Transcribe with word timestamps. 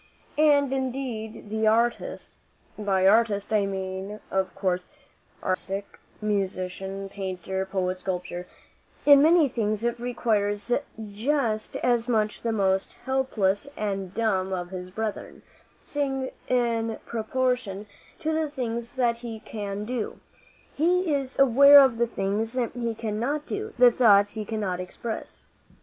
And 0.39 0.73
indeed 0.73 1.49
the 1.51 1.67
artist 1.67 2.33
by 2.75 3.05
artist, 3.07 3.53
I 3.53 3.67
mean, 3.67 4.19
of 4.31 4.55
course, 4.55 4.87
architect, 5.43 5.97
musician, 6.19 7.07
painter, 7.07 7.67
poet, 7.67 7.99
sculptor 7.99 8.47
in 9.05 9.21
many 9.21 9.47
things 9.47 9.83
requires 9.99 10.71
it 10.71 10.85
just 11.07 11.75
as 11.75 12.07
much 12.07 12.37
as 12.37 12.41
the 12.41 12.51
most 12.51 12.93
helpless 13.05 13.69
and 13.77 14.11
dumb 14.11 14.53
of 14.53 14.71
his 14.71 14.89
brethren, 14.89 15.43
seeing 15.85 16.31
in 16.47 16.97
proportion 17.05 17.85
to 18.21 18.33
the 18.33 18.49
things 18.49 18.95
that 18.95 19.17
he 19.17 19.39
can 19.41 19.85
do, 19.85 20.19
he 20.73 21.13
is 21.13 21.37
aware 21.37 21.79
of 21.79 21.99
the 21.99 22.07
things 22.07 22.57
he 22.73 22.95
cannot 22.95 23.45
do, 23.45 23.71
the 23.77 23.91
thoughts 23.91 24.31
he 24.33 24.45
cannot 24.45 24.79
express. 24.79 25.45